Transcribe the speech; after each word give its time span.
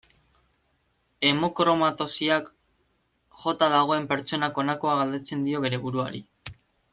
Hemokromatosiak 1.31 2.49
jota 3.43 3.69
dagoen 3.75 4.09
pertsonak 4.13 4.59
honakoa 4.63 4.97
galdetzen 5.03 5.45
dio 5.51 5.63
bere 5.67 5.83
buruari. 5.85 6.25